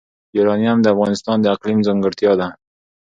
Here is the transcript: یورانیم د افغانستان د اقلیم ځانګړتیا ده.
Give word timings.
یورانیم 0.37 0.77
د 0.81 0.87
افغانستان 0.93 1.37
د 1.41 1.45
اقلیم 1.55 1.79
ځانګړتیا 1.87 2.31
ده. 2.39 2.47